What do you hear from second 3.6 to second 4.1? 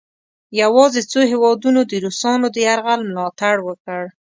وکړ.